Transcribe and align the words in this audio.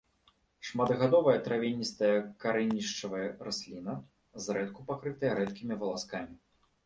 Шматгадовая 0.67 1.35
травяністая 1.47 2.15
карэнішчавая 2.45 3.27
расліна, 3.47 3.93
зрэдку 4.45 4.81
пакрытая 4.89 5.33
рэдкімі 5.41 5.73
валаскамі. 5.85 6.35